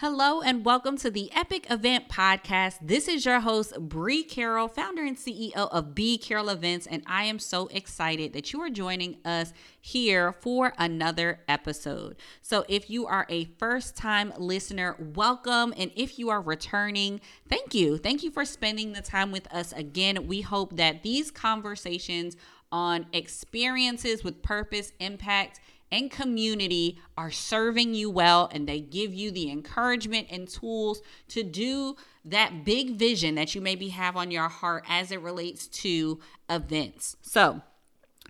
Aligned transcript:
Hello 0.00 0.42
and 0.42 0.62
welcome 0.62 0.98
to 0.98 1.10
the 1.10 1.32
Epic 1.32 1.68
Event 1.70 2.10
Podcast. 2.10 2.74
This 2.82 3.08
is 3.08 3.24
your 3.24 3.40
host, 3.40 3.72
Bree 3.80 4.22
Carroll, 4.22 4.68
founder 4.68 5.02
and 5.02 5.16
CEO 5.16 5.54
of 5.54 5.94
B 5.94 6.18
Carroll 6.18 6.50
Events, 6.50 6.86
and 6.86 7.02
I 7.06 7.24
am 7.24 7.38
so 7.38 7.68
excited 7.68 8.34
that 8.34 8.52
you 8.52 8.60
are 8.60 8.68
joining 8.68 9.16
us 9.24 9.54
here 9.80 10.32
for 10.32 10.74
another 10.76 11.40
episode. 11.48 12.16
So, 12.42 12.66
if 12.68 12.90
you 12.90 13.06
are 13.06 13.24
a 13.30 13.46
first 13.58 13.96
time 13.96 14.34
listener, 14.36 14.96
welcome. 15.14 15.72
And 15.78 15.90
if 15.96 16.18
you 16.18 16.28
are 16.28 16.42
returning, 16.42 17.22
thank 17.48 17.72
you. 17.72 17.96
Thank 17.96 18.22
you 18.22 18.30
for 18.30 18.44
spending 18.44 18.92
the 18.92 19.00
time 19.00 19.32
with 19.32 19.50
us 19.50 19.72
again. 19.72 20.26
We 20.26 20.42
hope 20.42 20.76
that 20.76 21.04
these 21.04 21.30
conversations 21.30 22.36
on 22.70 23.06
experiences 23.14 24.22
with 24.22 24.42
purpose, 24.42 24.92
impact, 25.00 25.60
and 25.90 26.10
community 26.10 26.98
are 27.16 27.30
serving 27.30 27.94
you 27.94 28.10
well 28.10 28.48
and 28.52 28.68
they 28.68 28.80
give 28.80 29.14
you 29.14 29.30
the 29.30 29.50
encouragement 29.50 30.26
and 30.30 30.48
tools 30.48 31.00
to 31.28 31.42
do 31.42 31.96
that 32.24 32.64
big 32.64 32.96
vision 32.96 33.36
that 33.36 33.54
you 33.54 33.60
maybe 33.60 33.88
have 33.88 34.16
on 34.16 34.30
your 34.30 34.48
heart 34.48 34.84
as 34.88 35.12
it 35.12 35.20
relates 35.20 35.66
to 35.68 36.18
events. 36.50 37.16
So, 37.22 37.62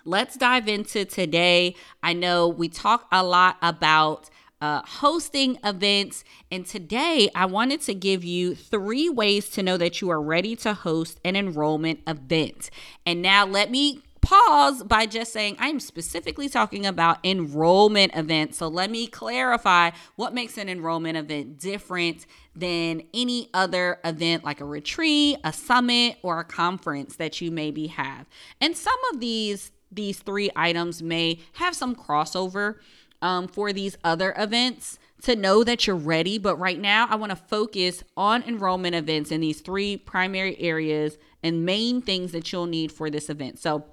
let's 0.04 0.36
dive 0.36 0.68
into 0.68 1.04
today. 1.04 1.74
I 2.02 2.12
know 2.12 2.46
we 2.46 2.68
talk 2.68 3.06
a 3.10 3.22
lot 3.24 3.56
about 3.62 4.30
uh, 4.60 4.82
hosting 4.86 5.58
events. 5.64 6.24
And 6.50 6.64
today 6.66 7.28
I 7.34 7.46
wanted 7.46 7.82
to 7.82 7.94
give 7.94 8.24
you 8.24 8.54
three 8.54 9.08
ways 9.08 9.50
to 9.50 9.62
know 9.62 9.76
that 9.76 10.00
you 10.00 10.10
are 10.10 10.20
ready 10.20 10.56
to 10.56 10.74
host 10.74 11.20
an 11.24 11.36
enrollment 11.36 12.00
event. 12.06 12.70
And 13.04 13.20
now 13.20 13.44
let 13.44 13.70
me 13.70 14.02
pause 14.26 14.82
by 14.82 15.06
just 15.06 15.32
saying 15.32 15.54
I'm 15.60 15.78
specifically 15.78 16.48
talking 16.48 16.84
about 16.84 17.24
enrollment 17.24 18.12
events. 18.16 18.58
So 18.58 18.66
let 18.66 18.90
me 18.90 19.06
clarify 19.06 19.92
what 20.16 20.34
makes 20.34 20.58
an 20.58 20.68
enrollment 20.68 21.16
event 21.16 21.60
different 21.60 22.26
than 22.54 23.02
any 23.14 23.48
other 23.54 24.00
event 24.04 24.42
like 24.42 24.60
a 24.60 24.64
retreat, 24.64 25.36
a 25.44 25.52
summit, 25.52 26.16
or 26.22 26.40
a 26.40 26.44
conference 26.44 27.14
that 27.16 27.40
you 27.40 27.52
maybe 27.52 27.86
have. 27.86 28.26
And 28.60 28.76
some 28.76 28.98
of 29.12 29.20
these 29.20 29.70
these 29.92 30.18
three 30.18 30.50
items 30.56 31.00
may 31.00 31.38
have 31.52 31.76
some 31.76 31.94
crossover 31.94 32.78
um, 33.22 33.46
for 33.46 33.72
these 33.72 33.96
other 34.02 34.34
events 34.36 34.98
to 35.22 35.36
know 35.36 35.62
that 35.62 35.86
you're 35.86 35.94
ready. 35.94 36.36
But 36.36 36.56
right 36.56 36.80
now, 36.80 37.06
I 37.08 37.14
want 37.14 37.30
to 37.30 37.36
focus 37.36 38.02
on 38.16 38.42
enrollment 38.42 38.96
events 38.96 39.30
in 39.30 39.40
these 39.40 39.60
three 39.60 39.96
primary 39.96 40.60
areas 40.60 41.16
and 41.44 41.64
main 41.64 42.02
things 42.02 42.32
that 42.32 42.50
you'll 42.52 42.66
need 42.66 42.90
for 42.90 43.08
this 43.08 43.30
event. 43.30 43.60
So, 43.60 43.84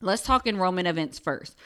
Let's 0.00 0.22
talk 0.22 0.46
enrollment 0.46 0.88
events 0.88 1.18
first. 1.18 1.56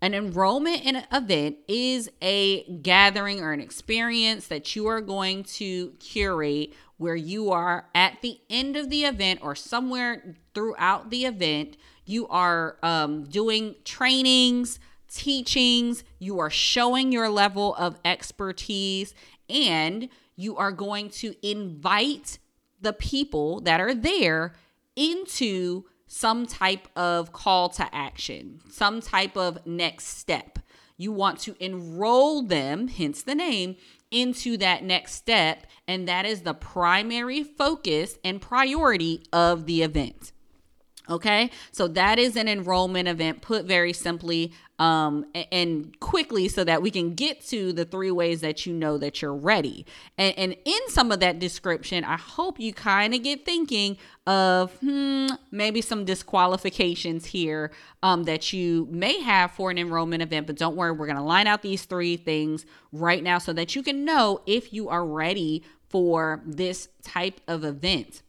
An 0.00 0.14
enrollment 0.14 0.84
in 0.84 0.96
an 0.96 1.04
event 1.12 1.56
is 1.66 2.08
a 2.22 2.62
gathering 2.82 3.40
or 3.40 3.52
an 3.52 3.60
experience 3.60 4.46
that 4.46 4.76
you 4.76 4.86
are 4.86 5.00
going 5.00 5.42
to 5.44 5.90
curate 5.98 6.72
where 6.98 7.16
you 7.16 7.50
are 7.50 7.88
at 7.94 8.20
the 8.22 8.40
end 8.48 8.76
of 8.76 8.90
the 8.90 9.04
event 9.04 9.40
or 9.42 9.56
somewhere 9.56 10.36
throughout 10.54 11.10
the 11.10 11.24
event. 11.24 11.76
You 12.04 12.28
are 12.28 12.76
um, 12.82 13.24
doing 13.24 13.74
trainings, 13.84 14.78
teachings, 15.08 16.04
you 16.18 16.38
are 16.38 16.50
showing 16.50 17.10
your 17.10 17.28
level 17.28 17.74
of 17.74 17.98
expertise, 18.04 19.14
and 19.48 20.08
you 20.36 20.56
are 20.56 20.72
going 20.72 21.10
to 21.10 21.34
invite 21.42 22.38
the 22.80 22.92
people 22.92 23.60
that 23.62 23.80
are 23.80 23.94
there 23.94 24.54
into 24.94 25.84
some 26.08 26.46
type 26.46 26.88
of 26.96 27.32
call 27.32 27.68
to 27.68 27.94
action, 27.94 28.60
some 28.68 29.00
type 29.00 29.36
of 29.36 29.64
next 29.66 30.06
step. 30.18 30.58
You 30.96 31.12
want 31.12 31.38
to 31.40 31.54
enroll 31.60 32.42
them, 32.42 32.88
hence 32.88 33.22
the 33.22 33.36
name, 33.36 33.76
into 34.10 34.56
that 34.56 34.82
next 34.82 35.14
step. 35.14 35.66
And 35.86 36.08
that 36.08 36.26
is 36.26 36.42
the 36.42 36.54
primary 36.54 37.44
focus 37.44 38.18
and 38.24 38.40
priority 38.40 39.22
of 39.32 39.66
the 39.66 39.82
event. 39.82 40.32
Okay, 41.10 41.50
so 41.72 41.88
that 41.88 42.18
is 42.18 42.36
an 42.36 42.48
enrollment 42.48 43.08
event, 43.08 43.40
put 43.40 43.64
very 43.64 43.94
simply 43.94 44.52
um, 44.78 45.26
and 45.50 45.98
quickly, 46.00 46.48
so 46.48 46.64
that 46.64 46.82
we 46.82 46.90
can 46.90 47.14
get 47.14 47.40
to 47.48 47.72
the 47.72 47.84
three 47.84 48.10
ways 48.10 48.40
that 48.42 48.66
you 48.66 48.72
know 48.72 48.98
that 48.98 49.20
you're 49.20 49.34
ready. 49.34 49.84
And, 50.16 50.38
and 50.38 50.56
in 50.64 50.80
some 50.88 51.10
of 51.10 51.20
that 51.20 51.38
description, 51.38 52.04
I 52.04 52.16
hope 52.16 52.60
you 52.60 52.72
kind 52.72 53.14
of 53.14 53.22
get 53.22 53.44
thinking 53.44 53.96
of 54.26 54.72
hmm, 54.76 55.26
maybe 55.50 55.80
some 55.80 56.04
disqualifications 56.04 57.26
here 57.26 57.72
um, 58.02 58.24
that 58.24 58.52
you 58.52 58.86
may 58.90 59.20
have 59.20 59.50
for 59.52 59.70
an 59.70 59.78
enrollment 59.78 60.22
event. 60.22 60.46
But 60.46 60.56
don't 60.56 60.76
worry, 60.76 60.92
we're 60.92 61.06
going 61.06 61.16
to 61.16 61.22
line 61.22 61.46
out 61.46 61.62
these 61.62 61.84
three 61.84 62.16
things 62.16 62.64
right 62.92 63.22
now 63.22 63.38
so 63.38 63.52
that 63.54 63.74
you 63.74 63.82
can 63.82 64.04
know 64.04 64.42
if 64.46 64.72
you 64.72 64.88
are 64.88 65.04
ready 65.04 65.64
for 65.88 66.42
this 66.46 66.88
type 67.02 67.40
of 67.48 67.64
event. 67.64 68.22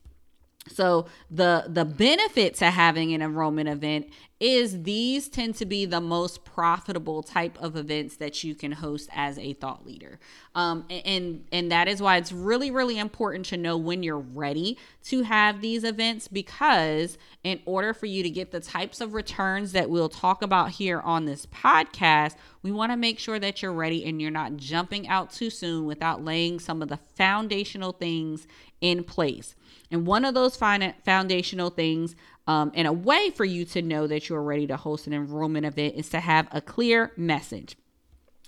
So 0.68 1.08
the 1.32 1.66
the 1.68 1.86
benefit 1.86 2.56
to 2.56 2.70
having 2.70 3.14
an 3.14 3.22
enrollment 3.22 3.70
event 3.70 4.08
is 4.40 4.84
these 4.84 5.28
tend 5.28 5.56
to 5.56 5.66
be 5.66 5.86
the 5.86 6.00
most 6.00 6.46
profitable 6.46 7.22
type 7.22 7.58
of 7.62 7.76
events 7.76 8.16
that 8.18 8.44
you 8.44 8.56
can 8.56 8.72
host 8.72 9.10
as 9.14 9.38
a 9.38 9.54
thought 9.54 9.86
leader. 9.86 10.20
Um, 10.56 10.86
and 10.90 11.46
and 11.52 11.72
that 11.72 11.88
is 11.88 12.02
why 12.02 12.18
it's 12.18 12.32
really 12.32 12.72
really 12.72 12.98
important 12.98 13.46
to 13.48 13.58
know 13.58 13.78
when 13.78 14.02
you're 14.02 14.18
ready 14.18 14.78
to 15.04 15.24
have 15.24 15.62
these 15.62 15.84
events 15.84 16.28
because 16.28 17.18
in 17.44 17.60
order 17.66 17.94
for 17.94 18.06
you 18.06 18.24
to 18.24 18.30
get 18.30 18.52
the 18.52 18.60
types 18.60 19.02
of 19.02 19.14
returns 19.14 19.74
that 19.74 19.90
we'll 19.90 20.10
talk 20.10 20.42
about 20.42 20.72
here 20.72 21.00
on 21.02 21.26
this 21.26 21.46
podcast 21.46 22.36
we 22.62 22.72
want 22.72 22.92
to 22.92 22.98
make 22.98 23.20
sure 23.20 23.40
that 23.40 23.62
you're 23.62 23.72
ready 23.72 24.06
and 24.06 24.22
you're 24.22 24.32
not 24.32 24.58
jumping 24.58 25.08
out 25.08 25.32
too 25.32 25.50
soon 25.50 25.86
without 25.86 26.24
laying 26.24 26.60
some 26.60 26.82
of 26.82 26.90
the 26.90 27.00
foundational 27.16 27.94
things 27.94 28.48
in 28.82 29.04
place. 29.04 29.56
And 29.92 30.06
one 30.06 30.26
of 30.26 30.34
those 30.34 30.56
foundational 30.56 31.70
things 31.70 32.16
um, 32.50 32.72
and 32.74 32.88
a 32.88 32.92
way 32.92 33.30
for 33.30 33.46
you 33.46 33.64
to 33.64 33.80
know 33.84 34.08
that 34.08 34.28
you're 34.28 34.42
ready 34.42 34.66
to 34.66 34.76
host 34.76 35.06
an 35.06 35.14
enrollment 35.14 35.68
event 35.68 35.94
is 35.96 36.10
to 36.10 36.20
have 36.20 36.48
a 36.52 36.60
clear 36.60 37.12
message. 37.16 37.78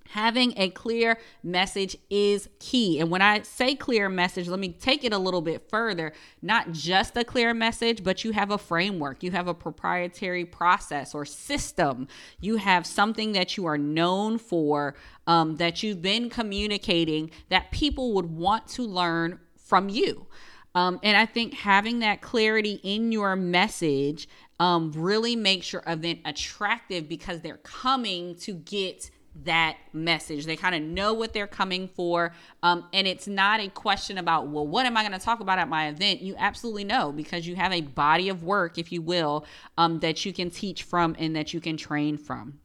Having 0.10 0.56
a 0.58 0.72
clear 0.72 1.20
message 1.44 1.96
is 2.10 2.50
key. 2.58 3.00
And 3.00 3.12
when 3.12 3.22
I 3.22 3.44
say 3.44 3.76
clear 3.76 4.10
message, 4.10 4.48
let 4.48 4.60
me 4.60 4.70
take 4.70 5.04
it 5.04 5.14
a 5.14 5.20
little 5.20 5.40
bit 5.40 5.70
further. 5.70 6.14
Not 6.42 6.72
just 6.72 7.16
a 7.16 7.24
clear 7.24 7.54
message, 7.54 8.04
but 8.04 8.24
you 8.24 8.32
have 8.32 8.50
a 8.50 8.58
framework, 8.58 9.22
you 9.22 9.30
have 9.30 9.48
a 9.48 9.54
proprietary 9.54 10.46
process 10.46 11.14
or 11.14 11.24
system, 11.24 12.08
you 12.40 12.58
have 12.58 12.88
something 12.88 13.34
that 13.34 13.56
you 13.56 13.68
are 13.68 13.78
known 13.78 14.40
for, 14.40 14.96
um, 15.28 15.58
that 15.58 15.84
you've 15.84 16.02
been 16.02 16.28
communicating 16.28 17.30
that 17.50 17.70
people 17.70 18.16
would 18.16 18.26
want 18.26 18.68
to 18.70 18.82
learn 18.82 19.40
from 19.58 19.90
you. 19.90 20.26
Um, 20.74 21.00
and 21.04 21.18
I 21.18 21.26
think 21.26 21.54
having 21.54 22.00
that 22.00 22.22
clarity 22.22 22.80
in 22.84 23.12
your 23.12 23.36
message 23.36 24.28
um, 24.60 24.92
really 24.96 25.36
makes 25.36 25.74
your 25.74 25.84
event 25.88 26.20
attractive 26.26 27.10
because 27.10 27.42
they're 27.42 27.58
coming 27.58 28.36
to 28.36 28.54
get 28.54 29.10
that 29.44 29.78
message. 29.94 30.46
They 30.46 30.56
kind 30.56 30.76
of 30.76 30.82
know 30.82 31.14
what 31.14 31.34
they're 31.34 31.48
coming 31.48 31.88
for. 31.88 32.34
Um, 32.64 32.86
and 32.94 33.08
it's 33.08 33.28
not 33.28 33.60
a 33.60 33.70
question 33.70 34.18
about, 34.18 34.48
well, 34.48 34.68
what 34.68 34.86
am 34.86 34.98
I 34.98 35.02
going 35.02 35.18
to 35.18 35.24
talk 35.24 35.40
about 35.40 35.58
at 35.58 35.70
my 35.70 35.88
event? 35.88 36.22
You 36.22 36.36
absolutely 36.38 36.84
know 36.84 37.12
because 37.12 37.48
you 37.48 37.56
have 37.56 37.72
a 37.72 37.82
body 37.82 38.30
of 38.30 38.44
work, 38.44 38.78
if 38.78 38.92
you 38.92 39.02
will, 39.02 39.46
um, 39.78 40.00
that 40.00 40.26
you 40.26 40.34
can 40.34 40.50
teach 40.50 40.84
from 40.84 41.16
and 41.18 41.36
that 41.36 41.54
you 41.54 41.62
can 41.62 41.78
train 41.78 42.18
from. 42.18 42.60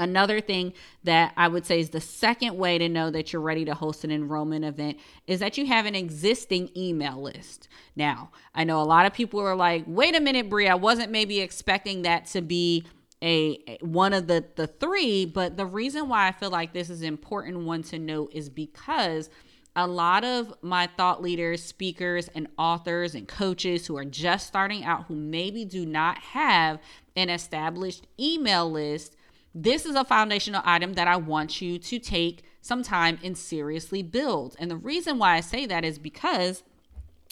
Another 0.00 0.40
thing 0.40 0.72
that 1.04 1.34
I 1.36 1.46
would 1.46 1.66
say 1.66 1.78
is 1.78 1.90
the 1.90 2.00
second 2.00 2.56
way 2.56 2.78
to 2.78 2.88
know 2.88 3.10
that 3.10 3.34
you're 3.34 3.42
ready 3.42 3.66
to 3.66 3.74
host 3.74 4.02
an 4.02 4.10
enrollment 4.10 4.64
event 4.64 4.98
is 5.26 5.40
that 5.40 5.58
you 5.58 5.66
have 5.66 5.84
an 5.84 5.94
existing 5.94 6.70
email 6.74 7.20
list. 7.20 7.68
Now, 7.94 8.30
I 8.54 8.64
know 8.64 8.80
a 8.80 8.82
lot 8.82 9.04
of 9.04 9.12
people 9.12 9.40
are 9.40 9.54
like, 9.54 9.84
wait 9.86 10.16
a 10.16 10.20
minute, 10.20 10.48
Bree, 10.48 10.68
I 10.68 10.74
wasn't 10.74 11.12
maybe 11.12 11.40
expecting 11.40 12.00
that 12.02 12.24
to 12.28 12.40
be 12.40 12.86
a 13.22 13.76
one 13.82 14.14
of 14.14 14.26
the 14.26 14.42
the 14.56 14.66
three, 14.66 15.26
but 15.26 15.58
the 15.58 15.66
reason 15.66 16.08
why 16.08 16.28
I 16.28 16.32
feel 16.32 16.48
like 16.48 16.72
this 16.72 16.88
is 16.88 17.02
important 17.02 17.58
one 17.66 17.82
to 17.84 17.98
note 17.98 18.30
is 18.32 18.48
because 18.48 19.28
a 19.76 19.86
lot 19.86 20.24
of 20.24 20.54
my 20.62 20.88
thought 20.96 21.20
leaders, 21.20 21.62
speakers, 21.62 22.28
and 22.34 22.48
authors 22.56 23.14
and 23.14 23.28
coaches 23.28 23.86
who 23.86 23.98
are 23.98 24.04
just 24.06 24.46
starting 24.46 24.82
out 24.82 25.04
who 25.04 25.14
maybe 25.14 25.66
do 25.66 25.84
not 25.84 26.16
have 26.18 26.78
an 27.16 27.28
established 27.28 28.06
email 28.18 28.70
list 28.70 29.14
this 29.54 29.84
is 29.84 29.96
a 29.96 30.04
foundational 30.04 30.62
item 30.64 30.94
that 30.94 31.08
I 31.08 31.16
want 31.16 31.60
you 31.60 31.78
to 31.78 31.98
take 31.98 32.44
some 32.60 32.82
time 32.82 33.18
and 33.22 33.36
seriously 33.36 34.02
build. 34.02 34.56
And 34.58 34.70
the 34.70 34.76
reason 34.76 35.18
why 35.18 35.36
I 35.36 35.40
say 35.40 35.66
that 35.66 35.84
is 35.84 35.98
because 35.98 36.62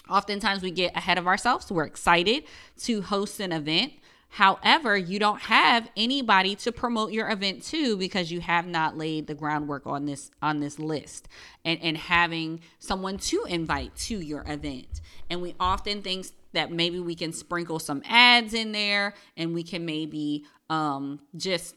oftentimes 0.08 0.62
we 0.62 0.70
get 0.70 0.96
ahead 0.96 1.18
of 1.18 1.26
ourselves. 1.26 1.70
We're 1.70 1.84
excited 1.84 2.44
to 2.78 3.02
host 3.02 3.40
an 3.40 3.52
event. 3.52 3.92
However, 4.30 4.96
you 4.96 5.18
don't 5.18 5.40
have 5.42 5.88
anybody 5.96 6.54
to 6.56 6.72
promote 6.72 7.12
your 7.12 7.30
event 7.30 7.62
to 7.64 7.96
because 7.96 8.30
you 8.30 8.40
have 8.40 8.66
not 8.66 8.96
laid 8.96 9.26
the 9.26 9.34
groundwork 9.34 9.86
on 9.86 10.04
this 10.04 10.30
on 10.42 10.60
this 10.60 10.78
list 10.78 11.28
and, 11.64 11.80
and 11.82 11.96
having 11.96 12.60
someone 12.78 13.16
to 13.18 13.44
invite 13.48 13.96
to 13.96 14.20
your 14.20 14.44
event. 14.46 15.00
And 15.30 15.40
we 15.40 15.54
often 15.58 16.02
think 16.02 16.26
that 16.52 16.70
maybe 16.70 17.00
we 17.00 17.14
can 17.14 17.32
sprinkle 17.32 17.78
some 17.78 18.02
ads 18.06 18.52
in 18.52 18.72
there 18.72 19.14
and 19.36 19.54
we 19.54 19.62
can 19.62 19.86
maybe 19.86 20.44
um, 20.68 21.20
just 21.36 21.74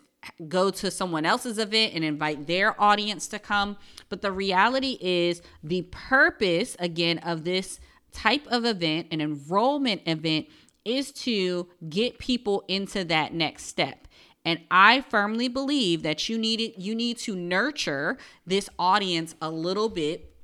go 0.48 0.70
to 0.70 0.92
someone 0.92 1.26
else's 1.26 1.58
event 1.58 1.94
and 1.94 2.04
invite 2.04 2.48
their 2.48 2.80
audience 2.82 3.28
to 3.28 3.40
come. 3.40 3.78
But 4.10 4.22
the 4.22 4.32
reality 4.32 4.98
is, 5.02 5.42
the 5.64 5.84
purpose, 5.84 6.76
again, 6.80 7.18
of 7.20 7.44
this 7.44 7.80
type 8.12 8.46
of 8.48 8.66
event, 8.66 9.08
an 9.12 9.22
enrollment 9.22 10.02
event, 10.06 10.48
is 10.84 11.12
to 11.12 11.68
get 11.90 12.20
people 12.20 12.64
into 12.68 13.04
that 13.06 13.34
next 13.34 13.66
step. 13.66 14.08
And 14.44 14.60
I 14.72 15.02
firmly 15.02 15.48
believe 15.48 16.02
that 16.04 16.28
you 16.28 16.38
need 16.38 16.60
it, 16.60 16.80
you 16.80 16.96
need 16.96 17.18
to 17.20 17.36
nurture 17.36 18.18
this 18.46 18.70
audience 18.80 19.36
a 19.42 19.52
little 19.52 19.90
bit 19.90 20.36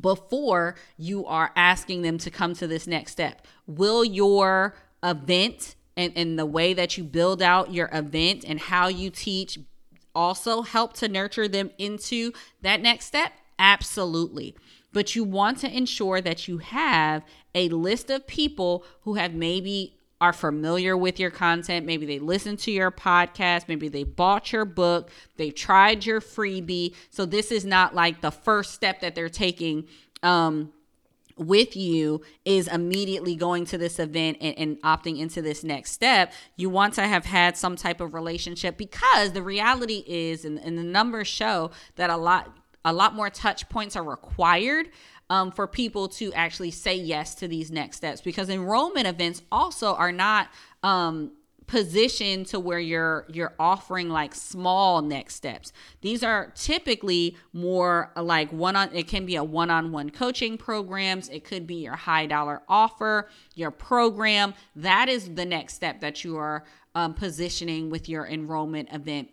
before 0.00 0.76
you 0.96 1.26
are 1.26 1.50
asking 1.56 2.02
them 2.02 2.18
to 2.18 2.30
come 2.30 2.54
to 2.54 2.66
this 2.66 2.86
next 2.86 3.12
step. 3.12 3.46
Will 3.66 4.04
your 4.04 4.74
event 5.02 5.74
and, 5.96 6.12
and 6.16 6.38
the 6.38 6.46
way 6.46 6.74
that 6.74 6.96
you 6.96 7.04
build 7.04 7.42
out 7.42 7.72
your 7.72 7.88
event 7.92 8.44
and 8.46 8.58
how 8.58 8.88
you 8.88 9.10
teach 9.10 9.58
also 10.14 10.62
help 10.62 10.94
to 10.94 11.08
nurture 11.08 11.48
them 11.48 11.70
into 11.78 12.32
that 12.62 12.80
next 12.80 13.06
step? 13.06 13.32
Absolutely. 13.58 14.54
But 14.92 15.16
you 15.16 15.24
want 15.24 15.58
to 15.58 15.74
ensure 15.74 16.20
that 16.20 16.48
you 16.48 16.58
have 16.58 17.24
a 17.54 17.68
list 17.70 18.10
of 18.10 18.26
people 18.26 18.84
who 19.02 19.14
have 19.14 19.34
maybe 19.34 19.96
are 20.20 20.32
familiar 20.32 20.96
with 20.96 21.18
your 21.18 21.30
content. 21.30 21.84
Maybe 21.84 22.06
they 22.06 22.20
listen 22.20 22.56
to 22.58 22.70
your 22.70 22.92
podcast. 22.92 23.66
Maybe 23.66 23.88
they 23.88 24.04
bought 24.04 24.52
your 24.52 24.64
book. 24.64 25.10
They 25.36 25.50
tried 25.50 26.06
your 26.06 26.20
freebie. 26.20 26.94
So 27.10 27.26
this 27.26 27.50
is 27.50 27.64
not 27.64 27.94
like 27.94 28.20
the 28.20 28.30
first 28.30 28.72
step 28.72 29.00
that 29.00 29.16
they're 29.16 29.28
taking 29.28 29.88
um, 30.22 30.72
with 31.36 31.76
you 31.76 32.22
is 32.44 32.68
immediately 32.68 33.34
going 33.36 33.64
to 33.66 33.78
this 33.78 33.98
event 33.98 34.38
and, 34.40 34.58
and, 34.58 34.82
opting 34.82 35.18
into 35.18 35.42
this 35.42 35.62
next 35.62 35.92
step. 35.92 36.32
You 36.56 36.70
want 36.70 36.94
to 36.94 37.06
have 37.06 37.24
had 37.24 37.56
some 37.56 37.76
type 37.76 38.00
of 38.00 38.14
relationship 38.14 38.76
because 38.76 39.32
the 39.32 39.42
reality 39.42 40.02
is, 40.06 40.44
and, 40.44 40.58
and 40.58 40.76
the 40.78 40.82
numbers 40.82 41.28
show 41.28 41.70
that 41.96 42.10
a 42.10 42.16
lot 42.16 42.50
a 42.84 42.92
lot 42.92 43.14
more 43.14 43.30
touch 43.30 43.68
points 43.68 43.94
are 43.94 44.02
required 44.02 44.88
um, 45.30 45.50
for 45.50 45.66
people 45.66 46.08
to 46.08 46.32
actually 46.34 46.70
say 46.70 46.96
yes 46.96 47.34
to 47.36 47.48
these 47.48 47.70
next 47.70 47.96
steps 47.98 48.20
because 48.20 48.48
enrollment 48.48 49.06
events 49.06 49.42
also 49.52 49.94
are 49.94 50.12
not 50.12 50.48
um, 50.82 51.30
positioned 51.66 52.46
to 52.46 52.60
where 52.60 52.78
you're 52.78 53.26
you're 53.28 53.54
offering 53.58 54.08
like 54.08 54.34
small 54.34 55.02
next 55.02 55.36
steps. 55.36 55.72
These 56.00 56.22
are 56.22 56.52
typically 56.54 57.36
more 57.52 58.12
like 58.16 58.52
one 58.52 58.76
on 58.76 58.94
it 58.94 59.08
can 59.08 59.26
be 59.26 59.36
a 59.36 59.44
one-on-one 59.44 60.10
coaching 60.10 60.58
programs. 60.58 61.28
It 61.28 61.44
could 61.44 61.66
be 61.66 61.76
your 61.76 61.96
high 61.96 62.26
dollar 62.26 62.62
offer 62.68 63.28
your 63.54 63.70
program. 63.70 64.54
That 64.76 65.08
is 65.08 65.34
the 65.34 65.44
next 65.44 65.74
step 65.74 66.00
that 66.00 66.24
you 66.24 66.36
are 66.36 66.64
um, 66.94 67.14
positioning 67.14 67.90
with 67.90 68.08
your 68.08 68.26
enrollment 68.26 68.92
event 68.92 69.30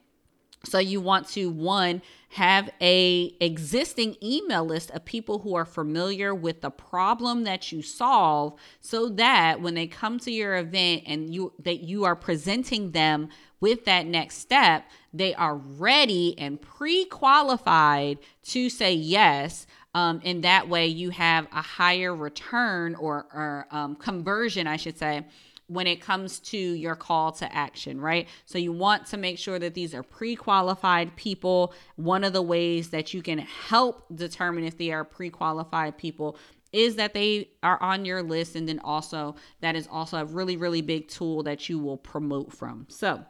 so 0.66 0.78
you 0.78 1.00
want 1.00 1.28
to 1.30 1.50
one 1.50 2.02
have 2.34 2.70
a 2.80 3.34
existing 3.40 4.16
email 4.22 4.64
list 4.64 4.92
of 4.92 5.04
people 5.04 5.40
who 5.40 5.56
are 5.56 5.66
familiar 5.66 6.36
with 6.36 6.62
the 6.62 6.70
problem 6.70 7.44
that 7.44 7.72
you 7.72 7.82
solve 7.82 8.54
so 8.82 9.10
that 9.10 9.62
when 9.62 9.74
they 9.74 9.88
come 9.88 10.20
to 10.20 10.32
your 10.32 10.58
event 10.58 11.04
and 11.08 11.34
you 11.34 11.54
that 11.60 11.80
you 11.80 12.04
are 12.04 12.16
presenting 12.16 12.92
them 12.92 13.30
with 13.62 13.86
that 13.86 14.06
next 14.06 14.38
step, 14.38 14.86
they 15.14 15.34
are 15.36 15.56
ready 15.56 16.38
and 16.38 16.62
pre-qualified 16.62 18.18
to 18.44 18.70
say 18.70 18.94
yes. 18.94 19.68
Um, 19.96 20.22
and 20.24 20.44
that 20.44 20.70
way 20.70 20.88
you 20.88 21.10
have 21.10 21.48
a 21.52 21.62
higher 21.62 22.16
return 22.16 22.96
or, 22.96 23.26
or 23.34 23.68
um, 23.72 23.96
conversion, 23.96 24.68
I 24.68 24.78
should 24.78 24.98
say, 24.98 25.26
when 25.70 25.88
it 25.88 26.02
comes 26.02 26.40
to 26.40 26.58
your 26.58 26.96
call 26.96 27.32
to 27.32 27.56
action, 27.56 28.02
right? 28.02 28.28
So 28.46 28.58
you 28.58 28.72
want 28.72 29.06
to 29.08 29.18
make 29.18 29.38
sure 29.38 29.60
that 29.60 29.76
these 29.76 29.94
are 29.94 30.04
pre 30.04 30.36
qualified 30.36 31.16
people. 31.16 31.74
One 31.96 32.24
of 32.24 32.34
the 32.34 32.42
ways 32.42 32.90
that 32.90 33.14
you 33.14 33.22
can 33.22 33.38
help 33.38 34.04
determine 34.14 34.64
if 34.64 34.78
they 34.78 34.92
are 34.92 35.06
pre 35.06 35.30
qualified 35.30 35.98
people 35.98 36.38
is 36.72 36.96
that 36.96 37.14
they 37.14 37.50
are 37.64 37.82
on 37.82 38.04
your 38.04 38.22
list. 38.24 38.56
And 38.56 38.68
then 38.68 38.80
also, 38.80 39.36
that 39.62 39.76
is 39.76 39.88
also 39.92 40.18
a 40.18 40.26
really, 40.26 40.58
really 40.58 40.82
big 40.82 41.08
tool 41.08 41.44
that 41.44 41.70
you 41.70 41.80
will 41.80 41.98
promote 41.98 42.52
from. 42.52 42.88
So, 42.90 43.24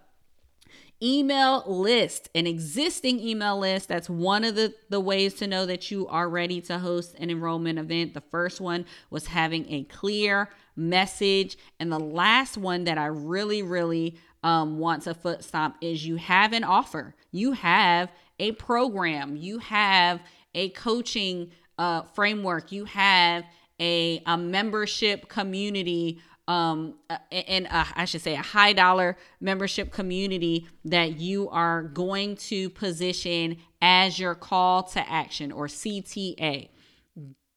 email 1.02 1.64
list 1.66 2.30
an 2.36 2.46
existing 2.46 3.20
email 3.20 3.58
list. 3.58 3.88
That's 3.88 4.10
one 4.10 4.44
of 4.44 4.56
the 4.56 4.74
the 4.90 5.00
ways 5.00 5.36
to 5.36 5.48
know 5.48 5.66
that 5.66 5.92
you 5.92 6.08
are 6.08 6.30
ready 6.30 6.62
to 6.62 6.80
host 6.80 7.16
an 7.20 7.30
enrollment 7.30 7.80
event. 7.80 8.14
The 8.14 8.22
first 8.22 8.60
one 8.60 8.86
was 9.10 9.28
having 9.28 9.72
a 9.72 9.84
clear 9.84 10.50
message. 10.76 11.58
And 11.80 11.92
the 11.92 12.00
last 12.00 12.58
one 12.58 12.86
that 12.86 12.98
I 12.98 13.08
really, 13.08 13.62
really 13.62 14.18
um, 14.44 14.80
want 14.80 15.04
to 15.04 15.14
foot 15.14 15.44
stomp 15.44 15.78
is 15.82 16.06
you 16.06 16.16
have 16.16 16.54
an 16.54 16.64
offer, 16.64 17.16
you 17.32 17.52
have 17.52 18.10
a 18.40 18.54
program, 18.54 19.36
you 19.36 19.60
have 19.60 20.22
a 20.56 20.70
coaching 20.70 21.52
uh, 21.78 22.04
framework, 22.04 22.72
you 22.72 22.86
have 22.86 23.44
a, 23.80 24.22
a 24.26 24.38
membership 24.38 25.28
community 25.30 26.22
um, 26.50 26.96
and 27.32 27.68
uh, 27.68 27.86
I 27.96 28.06
should 28.06 28.22
say 28.22 28.34
a 28.34 28.42
high 28.42 28.74
dollar 28.74 29.18
membership 29.40 29.92
community 29.92 30.68
that 30.84 31.20
you 31.20 31.48
are 31.50 31.84
going 31.84 32.38
to 32.38 32.72
position 32.72 33.58
as 33.84 34.18
your 34.18 34.34
call 34.34 34.82
to 34.82 35.08
action 35.08 35.52
or 35.52 35.68
CTA. 35.68 36.70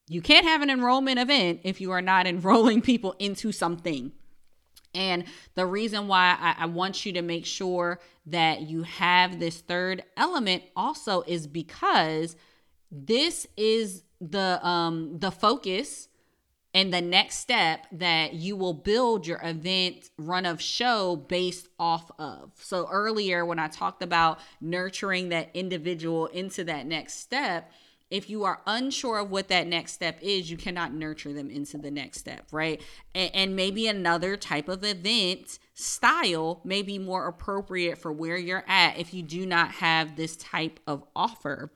You 0.07 0.21
can't 0.21 0.45
have 0.45 0.61
an 0.61 0.69
enrollment 0.69 1.17
event 1.17 1.61
if 1.63 1.81
you 1.81 1.89
are 1.89 2.03
not 2.03 2.27
enrolling 2.33 2.81
people 2.81 3.15
into 3.17 3.51
something. 3.51 4.11
And 4.93 5.23
the 5.55 5.65
reason 5.65 6.07
why 6.07 6.37
I, 6.39 6.63
I, 6.63 6.65
want 6.67 7.03
you 7.03 7.13
to 7.13 7.23
make 7.23 7.47
sure 7.47 7.99
that 8.27 8.61
you 8.61 8.83
have 8.83 9.39
this 9.39 9.59
third 9.59 10.03
element 10.15 10.61
also 10.75 11.23
is 11.23 11.47
because 11.47 12.35
this 12.91 13.47
is 13.57 14.03
the 14.21 14.63
um 14.63 15.17
the 15.17 15.31
focus 15.31 16.09
and 16.73 16.93
the 16.93 17.01
next 17.01 17.37
step 17.37 17.85
that 17.91 18.33
you 18.33 18.55
will 18.55 18.73
build 18.73 19.27
your 19.27 19.39
event 19.43 20.09
run 20.17 20.45
of 20.45 20.61
show 20.61 21.15
based 21.15 21.67
off 21.77 22.09
of. 22.17 22.51
So 22.55 22.87
earlier 22.91 23.45
when 23.45 23.59
I 23.59 23.67
talked 23.67 24.01
about 24.01 24.39
nurturing 24.59 25.29
that 25.29 25.49
individual 25.53 26.27
into 26.27 26.63
that 26.63 26.87
next 26.87 27.19
step, 27.19 27.71
if 28.09 28.29
you 28.29 28.43
are 28.43 28.61
unsure 28.67 29.19
of 29.19 29.31
what 29.31 29.47
that 29.47 29.65
next 29.65 29.93
step 29.93 30.19
is, 30.21 30.49
you 30.51 30.55
cannot 30.57 30.93
nurture 30.93 31.33
them 31.33 31.49
into 31.49 31.79
the 31.79 31.89
next 31.89 32.19
step, 32.19 32.45
right? 32.51 32.79
And, 33.15 33.55
maybe 33.55 33.87
another 33.87 34.37
type 34.37 34.67
of 34.67 34.83
event 34.83 35.57
style 35.73 36.61
may 36.63 36.83
be 36.83 36.99
more 36.99 37.27
appropriate 37.27 37.97
for 37.97 38.11
where 38.11 38.37
you're 38.37 38.65
at 38.67 38.99
if 38.99 39.15
you 39.15 39.23
do 39.23 39.47
not 39.47 39.71
have 39.71 40.15
this 40.15 40.35
type 40.35 40.79
of 40.85 41.03
offer. 41.15 41.71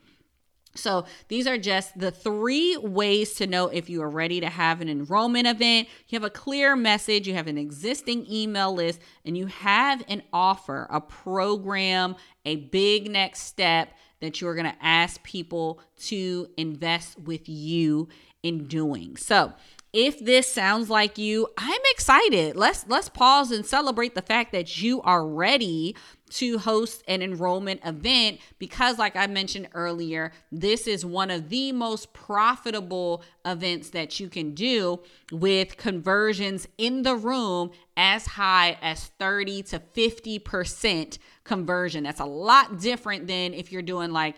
So, 0.77 1.05
these 1.27 1.47
are 1.47 1.57
just 1.57 1.97
the 1.97 2.11
three 2.11 2.77
ways 2.77 3.33
to 3.35 3.47
know 3.47 3.67
if 3.67 3.89
you 3.89 4.01
are 4.01 4.09
ready 4.09 4.39
to 4.39 4.49
have 4.49 4.81
an 4.81 4.89
enrollment 4.89 5.47
event. 5.47 5.87
You 6.07 6.15
have 6.17 6.23
a 6.23 6.29
clear 6.29 6.75
message, 6.75 7.27
you 7.27 7.33
have 7.33 7.47
an 7.47 7.57
existing 7.57 8.31
email 8.31 8.73
list, 8.73 9.01
and 9.25 9.37
you 9.37 9.47
have 9.47 10.03
an 10.07 10.23
offer, 10.31 10.87
a 10.89 11.01
program, 11.01 12.15
a 12.45 12.55
big 12.55 13.09
next 13.09 13.41
step 13.41 13.89
that 14.19 14.41
you're 14.41 14.55
going 14.55 14.71
to 14.71 14.83
ask 14.85 15.21
people 15.23 15.79
to 15.97 16.47
invest 16.57 17.19
with 17.19 17.47
you 17.47 18.07
in 18.43 18.67
doing. 18.67 19.17
So, 19.17 19.53
if 19.93 20.19
this 20.23 20.51
sounds 20.51 20.89
like 20.89 21.17
you, 21.17 21.47
I'm 21.57 21.81
excited. 21.91 22.55
Let's 22.55 22.85
let's 22.87 23.09
pause 23.09 23.51
and 23.51 23.65
celebrate 23.65 24.15
the 24.15 24.21
fact 24.21 24.51
that 24.51 24.81
you 24.81 25.01
are 25.01 25.25
ready 25.25 25.95
to 26.29 26.57
host 26.57 27.03
an 27.07 27.21
enrollment 27.21 27.79
event 27.85 28.39
because 28.59 28.99
like 28.99 29.15
I 29.15 29.27
mentioned 29.27 29.69
earlier, 29.73 30.33
this 30.51 30.87
is 30.87 31.05
one 31.05 31.31
of 31.31 31.49
the 31.49 31.71
most 31.71 32.11
profitable 32.11 33.23
events 33.45 33.91
that 33.91 34.19
you 34.19 34.27
can 34.27 34.53
do 34.53 34.99
with 35.31 35.77
conversions 35.77 36.67
in 36.77 37.03
the 37.03 37.15
room 37.15 37.71
as 37.95 38.27
high 38.27 38.77
as 38.81 39.05
30 39.19 39.63
to 39.63 39.79
50% 39.79 41.17
conversion. 41.45 42.03
That's 42.03 42.19
a 42.19 42.25
lot 42.25 42.79
different 42.79 43.27
than 43.27 43.53
if 43.53 43.71
you're 43.71 43.81
doing 43.81 44.11
like 44.11 44.35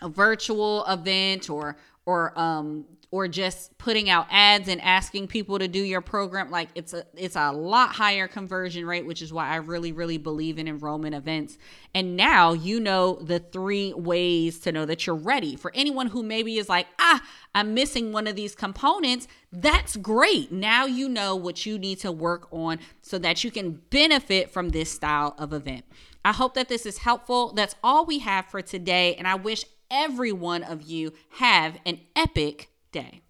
a 0.00 0.08
virtual 0.08 0.84
event 0.86 1.50
or 1.50 1.76
or 2.06 2.38
um 2.38 2.84
or 3.14 3.28
just 3.28 3.78
putting 3.78 4.10
out 4.10 4.26
ads 4.28 4.68
and 4.68 4.80
asking 4.80 5.28
people 5.28 5.56
to 5.56 5.68
do 5.68 5.78
your 5.78 6.00
program 6.00 6.50
like 6.50 6.68
it's 6.74 6.92
a 6.92 7.06
it's 7.16 7.36
a 7.36 7.52
lot 7.52 7.90
higher 7.90 8.26
conversion 8.26 8.84
rate 8.84 9.06
which 9.06 9.22
is 9.22 9.32
why 9.32 9.46
I 9.48 9.54
really 9.56 9.92
really 9.92 10.18
believe 10.18 10.58
in 10.58 10.66
enrollment 10.66 11.14
events. 11.14 11.56
And 11.94 12.16
now 12.16 12.54
you 12.54 12.80
know 12.80 13.14
the 13.22 13.38
three 13.38 13.92
ways 13.94 14.58
to 14.60 14.72
know 14.72 14.84
that 14.86 15.06
you're 15.06 15.14
ready. 15.14 15.54
For 15.54 15.70
anyone 15.76 16.08
who 16.08 16.24
maybe 16.24 16.58
is 16.58 16.68
like 16.68 16.88
ah 16.98 17.22
I'm 17.54 17.72
missing 17.72 18.10
one 18.10 18.26
of 18.26 18.34
these 18.34 18.56
components 18.56 19.28
that's 19.52 19.94
great. 19.94 20.50
Now 20.50 20.84
you 20.84 21.08
know 21.08 21.36
what 21.36 21.64
you 21.64 21.78
need 21.78 22.00
to 22.00 22.10
work 22.10 22.48
on 22.50 22.80
so 23.00 23.16
that 23.18 23.44
you 23.44 23.52
can 23.52 23.80
benefit 23.90 24.50
from 24.50 24.70
this 24.70 24.90
style 24.90 25.36
of 25.38 25.52
event. 25.52 25.84
I 26.24 26.32
hope 26.32 26.54
that 26.54 26.68
this 26.68 26.84
is 26.84 26.98
helpful. 26.98 27.52
That's 27.52 27.76
all 27.84 28.04
we 28.04 28.18
have 28.18 28.46
for 28.46 28.60
today 28.60 29.14
and 29.14 29.28
I 29.28 29.36
wish 29.36 29.64
every 29.90 30.32
one 30.32 30.62
of 30.62 30.82
you 30.82 31.12
have 31.38 31.78
an 31.84 32.00
epic 32.16 32.70
day. 32.92 33.22